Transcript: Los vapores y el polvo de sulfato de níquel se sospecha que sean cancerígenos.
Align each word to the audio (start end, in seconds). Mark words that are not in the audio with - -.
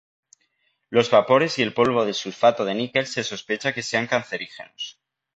Los 0.89 1.11
vapores 1.11 1.59
y 1.59 1.61
el 1.61 1.75
polvo 1.75 2.05
de 2.05 2.15
sulfato 2.15 2.65
de 2.65 2.73
níquel 2.73 3.05
se 3.05 3.23
sospecha 3.23 3.71
que 3.71 3.83
sean 3.83 4.07
cancerígenos. 4.07 4.99